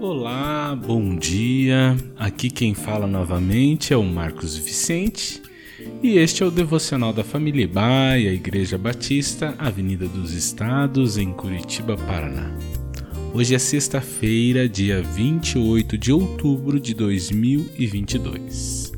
Olá, 0.00 0.74
bom 0.74 1.14
dia. 1.14 1.94
Aqui 2.16 2.48
quem 2.48 2.72
fala 2.74 3.06
novamente 3.06 3.92
é 3.92 3.96
o 3.98 4.02
Marcos 4.02 4.56
Vicente 4.56 5.42
e 6.02 6.16
este 6.16 6.42
é 6.42 6.46
o 6.46 6.50
devocional 6.50 7.12
da 7.12 7.22
Família 7.22 7.68
Baia, 7.68 8.32
Igreja 8.32 8.78
Batista, 8.78 9.54
Avenida 9.58 10.08
dos 10.08 10.32
Estados, 10.32 11.18
em 11.18 11.30
Curitiba, 11.32 11.98
Paraná. 11.98 12.50
Hoje 13.34 13.54
é 13.54 13.58
sexta-feira, 13.58 14.66
dia 14.66 15.02
28 15.02 15.98
de 15.98 16.10
outubro 16.10 16.80
de 16.80 16.94
2022. 16.94 18.92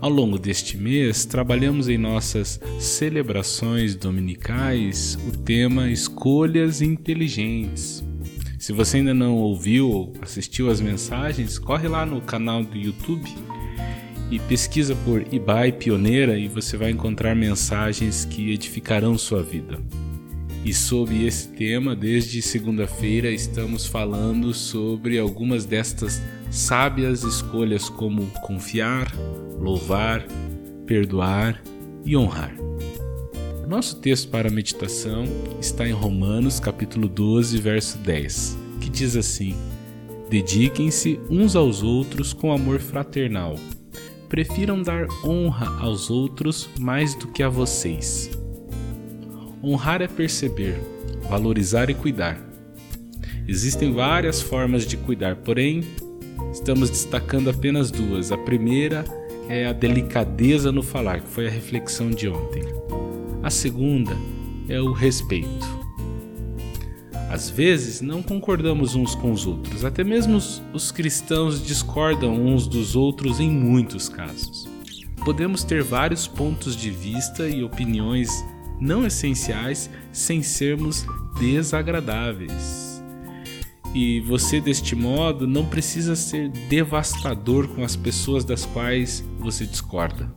Ao 0.00 0.08
longo 0.08 0.38
deste 0.38 0.76
mês, 0.76 1.24
trabalhamos 1.24 1.88
em 1.88 1.98
nossas 1.98 2.60
celebrações 2.78 3.96
dominicais 3.96 5.18
o 5.28 5.36
tema 5.36 5.90
Escolhas 5.90 6.80
Inteligentes 6.80 8.08
se 8.60 8.74
você 8.74 8.98
ainda 8.98 9.14
não 9.14 9.38
ouviu 9.38 9.90
ou 9.90 10.12
assistiu 10.20 10.68
as 10.68 10.82
mensagens, 10.82 11.58
corre 11.58 11.88
lá 11.88 12.04
no 12.04 12.20
canal 12.20 12.62
do 12.62 12.76
YouTube 12.76 13.24
e 14.30 14.38
pesquisa 14.38 14.94
por 14.96 15.32
Ibai 15.32 15.72
Pioneira 15.72 16.38
e 16.38 16.46
você 16.46 16.76
vai 16.76 16.90
encontrar 16.90 17.34
mensagens 17.34 18.26
que 18.26 18.52
edificarão 18.52 19.16
sua 19.16 19.42
vida. 19.42 19.80
E 20.62 20.74
sob 20.74 21.24
esse 21.24 21.48
tema, 21.48 21.96
desde 21.96 22.42
segunda-feira, 22.42 23.30
estamos 23.30 23.86
falando 23.86 24.52
sobre 24.52 25.18
algumas 25.18 25.64
destas 25.64 26.20
sábias 26.50 27.22
escolhas 27.22 27.88
como 27.88 28.26
confiar, 28.42 29.10
louvar, 29.58 30.22
perdoar 30.84 31.62
e 32.04 32.14
honrar. 32.14 32.54
Nosso 33.70 34.00
texto 34.00 34.28
para 34.30 34.50
meditação 34.50 35.22
está 35.60 35.86
em 35.86 35.92
Romanos, 35.92 36.58
capítulo 36.58 37.06
12, 37.06 37.56
verso 37.58 37.98
10, 37.98 38.58
que 38.80 38.90
diz 38.90 39.14
assim: 39.14 39.54
Dediquem-se 40.28 41.20
uns 41.30 41.54
aos 41.54 41.80
outros 41.80 42.32
com 42.32 42.52
amor 42.52 42.80
fraternal. 42.80 43.54
Prefiram 44.28 44.82
dar 44.82 45.06
honra 45.24 45.68
aos 45.84 46.10
outros 46.10 46.68
mais 46.80 47.14
do 47.14 47.28
que 47.28 47.44
a 47.44 47.48
vocês. 47.48 48.32
Honrar 49.62 50.02
é 50.02 50.08
perceber, 50.08 50.74
valorizar 51.28 51.88
e 51.90 51.94
cuidar. 51.94 52.44
Existem 53.46 53.92
várias 53.92 54.42
formas 54.42 54.84
de 54.84 54.96
cuidar, 54.96 55.36
porém, 55.36 55.84
estamos 56.52 56.90
destacando 56.90 57.48
apenas 57.48 57.92
duas. 57.92 58.32
A 58.32 58.36
primeira 58.36 59.04
é 59.48 59.64
a 59.64 59.72
delicadeza 59.72 60.72
no 60.72 60.82
falar, 60.82 61.20
que 61.20 61.28
foi 61.28 61.46
a 61.46 61.50
reflexão 61.50 62.10
de 62.10 62.28
ontem. 62.28 62.64
A 63.42 63.48
segunda 63.48 64.14
é 64.68 64.78
o 64.80 64.92
respeito. 64.92 65.80
Às 67.30 67.48
vezes 67.48 68.02
não 68.02 68.22
concordamos 68.22 68.94
uns 68.94 69.14
com 69.14 69.32
os 69.32 69.46
outros, 69.46 69.82
até 69.84 70.04
mesmo 70.04 70.36
os, 70.36 70.62
os 70.74 70.92
cristãos 70.92 71.64
discordam 71.64 72.34
uns 72.34 72.66
dos 72.66 72.94
outros 72.94 73.40
em 73.40 73.48
muitos 73.48 74.08
casos. 74.10 74.68
Podemos 75.24 75.64
ter 75.64 75.82
vários 75.82 76.26
pontos 76.26 76.76
de 76.76 76.90
vista 76.90 77.48
e 77.48 77.64
opiniões 77.64 78.30
não 78.78 79.06
essenciais 79.06 79.88
sem 80.12 80.42
sermos 80.42 81.06
desagradáveis. 81.38 83.02
E 83.94 84.20
você, 84.20 84.60
deste 84.60 84.94
modo, 84.94 85.46
não 85.46 85.64
precisa 85.64 86.14
ser 86.14 86.50
devastador 86.68 87.68
com 87.68 87.82
as 87.82 87.96
pessoas 87.96 88.44
das 88.44 88.66
quais 88.66 89.24
você 89.38 89.64
discorda. 89.64 90.32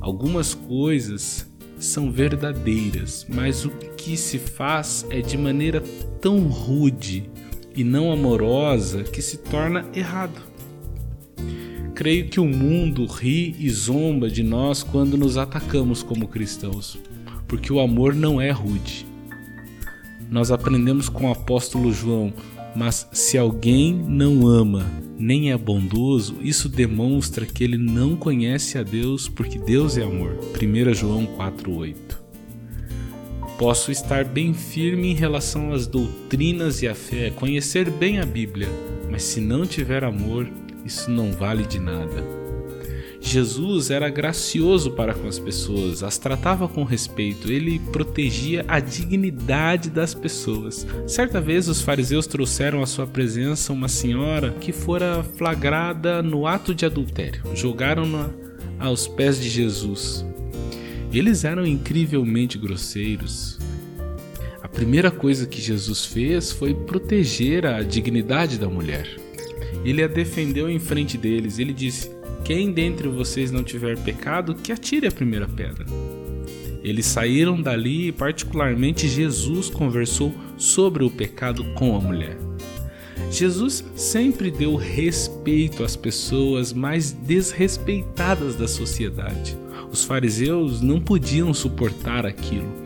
Algumas 0.00 0.54
coisas 0.54 1.53
são 1.84 2.10
verdadeiras, 2.10 3.26
mas 3.28 3.64
o 3.64 3.70
que 3.70 4.16
se 4.16 4.38
faz 4.38 5.06
é 5.10 5.20
de 5.20 5.36
maneira 5.36 5.82
tão 6.20 6.48
rude 6.48 7.30
e 7.76 7.84
não 7.84 8.12
amorosa 8.12 9.02
que 9.02 9.20
se 9.20 9.38
torna 9.38 9.84
errado. 9.94 10.40
Creio 11.94 12.28
que 12.28 12.40
o 12.40 12.44
mundo 12.44 13.06
ri 13.06 13.54
e 13.58 13.70
zomba 13.70 14.28
de 14.28 14.42
nós 14.42 14.82
quando 14.82 15.16
nos 15.16 15.36
atacamos 15.36 16.02
como 16.02 16.26
cristãos, 16.26 16.98
porque 17.46 17.72
o 17.72 17.78
amor 17.78 18.14
não 18.14 18.40
é 18.40 18.50
rude. 18.50 19.06
Nós 20.28 20.50
aprendemos 20.50 21.08
com 21.08 21.28
o 21.28 21.32
apóstolo 21.32 21.92
João: 21.92 22.32
mas 22.74 23.08
se 23.12 23.38
alguém 23.38 23.94
não 23.94 24.46
ama 24.46 24.84
nem 25.18 25.52
é 25.52 25.56
bondoso, 25.56 26.36
isso 26.40 26.68
demonstra 26.68 27.46
que 27.46 27.62
ele 27.62 27.78
não 27.78 28.16
conhece 28.16 28.76
a 28.76 28.82
Deus, 28.82 29.28
porque 29.28 29.58
Deus 29.58 29.96
é 29.96 30.02
amor. 30.02 30.38
1 30.60 30.92
João 30.94 31.26
4:8. 31.26 32.22
Posso 33.56 33.92
estar 33.92 34.24
bem 34.24 34.52
firme 34.52 35.12
em 35.12 35.14
relação 35.14 35.72
às 35.72 35.86
doutrinas 35.86 36.82
e 36.82 36.88
à 36.88 36.94
fé, 36.94 37.30
conhecer 37.30 37.88
bem 37.88 38.18
a 38.18 38.26
Bíblia, 38.26 38.68
mas 39.08 39.22
se 39.22 39.40
não 39.40 39.64
tiver 39.64 40.02
amor, 40.02 40.48
isso 40.84 41.08
não 41.10 41.30
vale 41.30 41.64
de 41.64 41.78
nada. 41.78 42.43
Jesus 43.24 43.90
era 43.90 44.10
gracioso 44.10 44.90
para 44.92 45.14
com 45.14 45.26
as 45.26 45.38
pessoas, 45.38 46.02
as 46.02 46.18
tratava 46.18 46.68
com 46.68 46.84
respeito, 46.84 47.50
ele 47.50 47.78
protegia 47.90 48.64
a 48.68 48.78
dignidade 48.78 49.88
das 49.88 50.12
pessoas. 50.12 50.86
Certa 51.06 51.40
vez 51.40 51.66
os 51.66 51.80
fariseus 51.80 52.26
trouxeram 52.26 52.82
à 52.82 52.86
sua 52.86 53.06
presença 53.06 53.72
uma 53.72 53.88
senhora 53.88 54.52
que 54.60 54.72
fora 54.72 55.24
flagrada 55.36 56.22
no 56.22 56.46
ato 56.46 56.74
de 56.74 56.84
adultério. 56.84 57.42
Jogaram-na 57.54 58.30
aos 58.78 59.08
pés 59.08 59.40
de 59.40 59.48
Jesus. 59.48 60.24
Eles 61.10 61.44
eram 61.44 61.66
incrivelmente 61.66 62.58
grosseiros. 62.58 63.58
A 64.62 64.68
primeira 64.68 65.10
coisa 65.10 65.46
que 65.46 65.62
Jesus 65.62 66.04
fez 66.04 66.52
foi 66.52 66.74
proteger 66.74 67.64
a 67.64 67.82
dignidade 67.82 68.58
da 68.58 68.68
mulher. 68.68 69.23
Ele 69.84 70.02
a 70.02 70.06
defendeu 70.06 70.68
em 70.68 70.78
frente 70.78 71.18
deles. 71.18 71.58
Ele 71.58 71.72
disse: 71.72 72.10
quem 72.44 72.72
dentre 72.72 73.08
vocês 73.08 73.50
não 73.50 73.64
tiver 73.64 73.98
pecado, 73.98 74.54
que 74.54 74.70
atire 74.70 75.06
a 75.06 75.12
primeira 75.12 75.48
pedra. 75.48 75.86
Eles 76.82 77.06
saíram 77.06 77.60
dali 77.60 78.08
e, 78.08 78.12
particularmente, 78.12 79.08
Jesus 79.08 79.70
conversou 79.70 80.34
sobre 80.58 81.02
o 81.02 81.10
pecado 81.10 81.64
com 81.74 81.96
a 81.96 82.00
mulher. 82.00 82.36
Jesus 83.30 83.82
sempre 83.96 84.50
deu 84.50 84.76
respeito 84.76 85.82
às 85.82 85.96
pessoas 85.96 86.72
mais 86.72 87.10
desrespeitadas 87.10 88.54
da 88.54 88.68
sociedade. 88.68 89.56
Os 89.90 90.04
fariseus 90.04 90.82
não 90.82 91.00
podiam 91.00 91.54
suportar 91.54 92.26
aquilo 92.26 92.84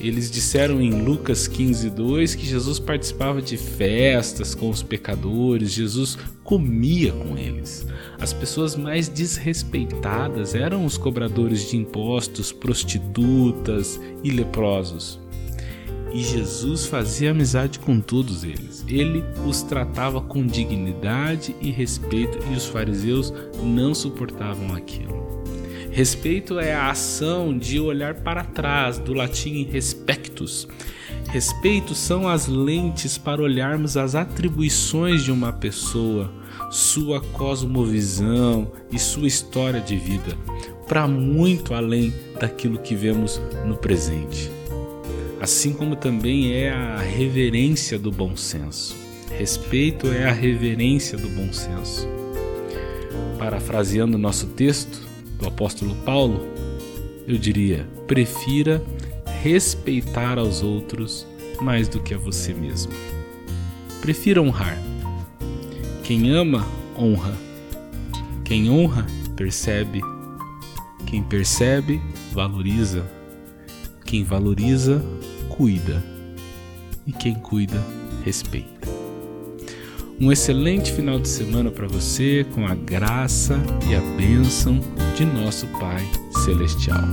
eles 0.00 0.30
disseram 0.30 0.80
em 0.80 1.02
Lucas 1.02 1.46
15, 1.46 1.90
2 1.90 2.34
que 2.34 2.46
Jesus 2.46 2.78
participava 2.78 3.40
de 3.40 3.56
festas 3.56 4.54
com 4.54 4.68
os 4.68 4.82
pecadores, 4.82 5.72
Jesus 5.72 6.18
comia 6.42 7.12
com 7.12 7.38
eles. 7.38 7.86
As 8.18 8.32
pessoas 8.32 8.76
mais 8.76 9.08
desrespeitadas 9.08 10.54
eram 10.54 10.84
os 10.84 10.96
cobradores 10.96 11.70
de 11.70 11.76
impostos, 11.76 12.52
prostitutas 12.52 14.00
e 14.22 14.30
leprosos. 14.30 15.20
E 16.12 16.22
Jesus 16.22 16.86
fazia 16.86 17.32
amizade 17.32 17.80
com 17.80 18.00
todos 18.00 18.44
eles. 18.44 18.84
Ele 18.86 19.24
os 19.44 19.62
tratava 19.62 20.20
com 20.20 20.46
dignidade 20.46 21.56
e 21.60 21.72
respeito, 21.72 22.38
e 22.52 22.54
os 22.54 22.66
fariseus 22.66 23.32
não 23.60 23.92
suportavam 23.92 24.76
aquilo. 24.76 25.43
Respeito 25.94 26.58
é 26.58 26.74
a 26.74 26.90
ação 26.90 27.56
de 27.56 27.78
olhar 27.78 28.14
para 28.14 28.42
trás, 28.42 28.98
do 28.98 29.14
latim 29.14 29.62
respectus. 29.70 30.66
Respeito 31.28 31.94
são 31.94 32.28
as 32.28 32.48
lentes 32.48 33.16
para 33.16 33.40
olharmos 33.40 33.96
as 33.96 34.16
atribuições 34.16 35.22
de 35.22 35.30
uma 35.30 35.52
pessoa, 35.52 36.32
sua 36.68 37.20
cosmovisão 37.20 38.72
e 38.90 38.98
sua 38.98 39.28
história 39.28 39.80
de 39.80 39.96
vida, 39.96 40.36
para 40.88 41.06
muito 41.06 41.72
além 41.72 42.12
daquilo 42.40 42.80
que 42.80 42.96
vemos 42.96 43.40
no 43.64 43.76
presente. 43.76 44.50
Assim 45.40 45.72
como 45.72 45.94
também 45.94 46.54
é 46.54 46.72
a 46.72 46.98
reverência 46.98 48.00
do 48.00 48.10
bom 48.10 48.36
senso. 48.36 48.96
Respeito 49.38 50.08
é 50.08 50.24
a 50.24 50.32
reverência 50.32 51.16
do 51.16 51.28
bom 51.28 51.52
senso. 51.52 52.08
Parafraseando 53.38 54.18
nosso 54.18 54.48
texto, 54.48 55.13
do 55.44 55.48
apóstolo 55.48 55.94
Paulo, 55.96 56.40
eu 57.28 57.36
diria: 57.36 57.86
prefira 58.06 58.82
respeitar 59.42 60.38
aos 60.38 60.62
outros 60.62 61.26
mais 61.60 61.86
do 61.88 62.00
que 62.00 62.14
a 62.14 62.18
você 62.18 62.54
mesmo. 62.54 62.92
Prefira 64.00 64.42
honrar. 64.42 64.78
Quem 66.02 66.30
ama, 66.30 66.66
honra. 66.98 67.36
Quem 68.44 68.70
honra, 68.70 69.06
percebe. 69.36 70.00
Quem 71.06 71.22
percebe, 71.22 72.00
valoriza. 72.32 73.04
Quem 74.04 74.24
valoriza, 74.24 75.02
cuida. 75.48 76.02
E 77.06 77.12
quem 77.12 77.34
cuida, 77.34 77.82
respeita. 78.24 78.73
Um 80.20 80.30
excelente 80.30 80.92
final 80.92 81.18
de 81.18 81.28
semana 81.28 81.70
para 81.70 81.88
você, 81.88 82.46
com 82.54 82.66
a 82.66 82.74
graça 82.74 83.58
e 83.88 83.94
a 83.96 84.00
bênção 84.16 84.78
de 85.16 85.24
nosso 85.24 85.66
Pai 85.78 86.08
Celestial. 86.44 87.04